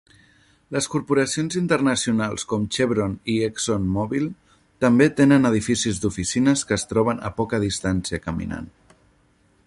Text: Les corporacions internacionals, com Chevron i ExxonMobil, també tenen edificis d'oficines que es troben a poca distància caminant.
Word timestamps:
Les 0.75 0.85
corporacions 0.91 1.57
internacionals, 1.59 2.45
com 2.53 2.63
Chevron 2.77 3.13
i 3.33 3.35
ExxonMobil, 3.49 4.25
també 4.85 5.09
tenen 5.19 5.49
edificis 5.53 6.01
d'oficines 6.05 6.65
que 6.71 6.79
es 6.79 6.87
troben 6.95 7.21
a 7.29 7.31
poca 7.43 7.61
distància 7.67 8.21
caminant. 8.29 8.71